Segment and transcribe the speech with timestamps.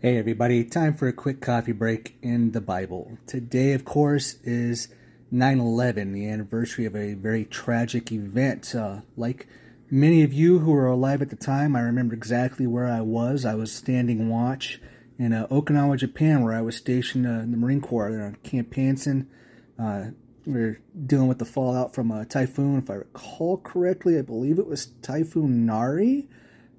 [0.00, 3.18] Hey, everybody, time for a quick coffee break in the Bible.
[3.26, 4.86] Today, of course, is
[5.32, 8.76] 9 11, the anniversary of a very tragic event.
[8.76, 9.48] Uh, like
[9.90, 13.44] many of you who were alive at the time, I remember exactly where I was.
[13.44, 14.80] I was standing watch
[15.18, 18.36] in uh, Okinawa, Japan, where I was stationed uh, in the Marine Corps there on
[18.44, 19.28] Camp Hansen.
[19.76, 20.10] Uh,
[20.46, 20.78] we were
[21.08, 22.78] dealing with the fallout from a typhoon.
[22.78, 26.28] If I recall correctly, I believe it was Typhoon Nari.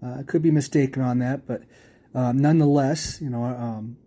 [0.02, 1.64] Uh, I could be mistaken on that, but
[2.14, 3.98] um, nonetheless, you know, um,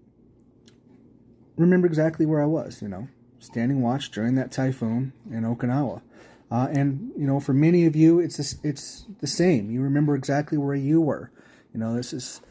[1.56, 6.02] remember exactly where I was, you know, standing watch during that typhoon in Okinawa.
[6.50, 9.70] Uh, and you know, for many of you, it's it's the same.
[9.70, 11.30] You remember exactly where you were.
[11.72, 12.42] You know, this is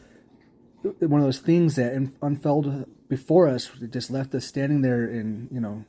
[0.82, 3.70] one of those things that unfurled before us.
[3.80, 5.86] It just left us standing there in, you know,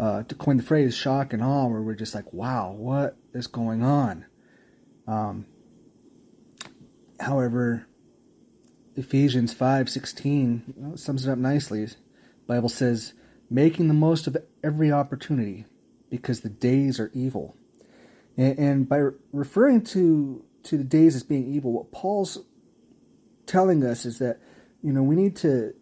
[0.00, 3.46] uh, to coin the phrase, shock and awe, where we're just like, "Wow, what is
[3.46, 4.24] going on?"
[5.06, 5.46] Um,
[7.20, 7.86] however,
[8.96, 11.84] Ephesians 5:16 sums it up nicely.
[11.84, 11.94] The
[12.46, 13.12] Bible says,
[13.50, 15.66] "Making the most of every opportunity,
[16.10, 17.54] because the days are evil."
[18.36, 22.44] And, by referring to to the days as being evil, what Paul's
[23.46, 24.40] telling us is that
[24.82, 25.74] you know we need to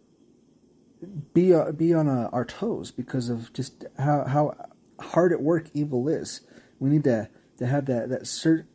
[1.32, 4.54] be be on our toes because of just how how
[4.98, 6.40] hard at work evil is.
[6.80, 8.26] We need to to have that that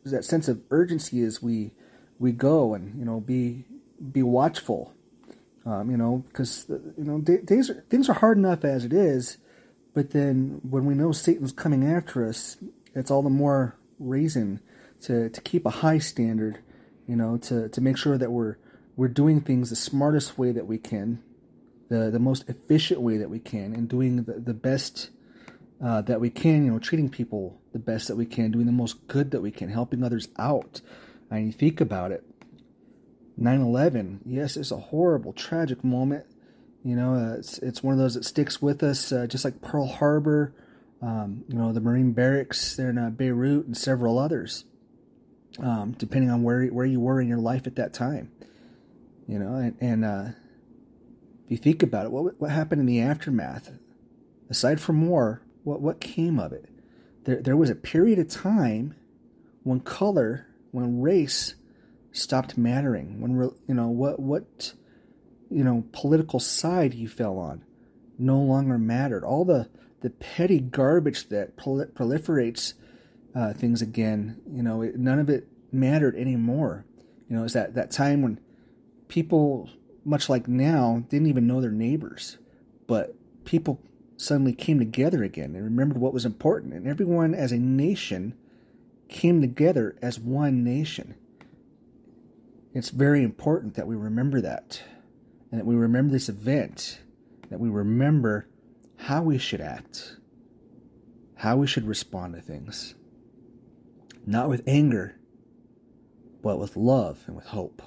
[0.04, 1.72] that sense of urgency as we
[2.18, 3.64] we go and you know be
[4.12, 4.94] be watchful.
[5.66, 9.36] Um, you know, because you know days are, things are hard enough as it is,
[9.92, 12.56] but then when we know Satan's coming after us,
[12.94, 14.60] it's all the more reason
[15.02, 16.60] to to keep a high standard.
[17.06, 18.56] You know, to to make sure that we're
[18.96, 21.22] we're doing things the smartest way that we can,
[21.88, 25.10] the the most efficient way that we can, and doing the, the best
[25.84, 26.64] uh, that we can.
[26.64, 29.50] You know, treating people the best that we can, doing the most good that we
[29.50, 30.80] can, helping others out.
[31.30, 32.24] And you think about it,
[33.40, 36.26] 9 11, yes, it's a horrible, tragic moment.
[36.84, 39.62] You know, uh, it's, it's one of those that sticks with us, uh, just like
[39.62, 40.54] Pearl Harbor,
[41.02, 44.64] um, you know, the Marine barracks there in uh, Beirut, and several others,
[45.58, 48.30] um, depending on where, where you were in your life at that time.
[49.26, 50.24] You know, and, and uh,
[51.46, 53.72] if you think about it, what, what happened in the aftermath?
[54.50, 56.68] Aside from war, what, what came of it?
[57.24, 58.94] There, there was a period of time
[59.62, 61.54] when color, when race,
[62.12, 64.74] stopped mattering when you know what what
[65.50, 67.64] you know political side you fell on
[68.18, 69.24] no longer mattered.
[69.24, 69.68] All the
[70.00, 72.74] the petty garbage that proliferates
[73.34, 76.84] uh, things again you know it, none of it mattered anymore.
[77.28, 78.40] You know it's that that time when
[79.08, 79.70] people
[80.04, 82.38] much like now didn't even know their neighbors
[82.86, 83.80] but people
[84.16, 86.74] suddenly came together again and remembered what was important.
[86.74, 88.34] And everyone as a nation
[89.08, 91.14] came together as one nation
[92.74, 94.82] it's very important that we remember that
[95.50, 97.00] and that we remember this event,
[97.48, 98.48] that we remember
[98.96, 100.16] how we should act,
[101.36, 102.94] how we should respond to things.
[104.26, 105.16] Not with anger,
[106.42, 107.82] but with love and with hope.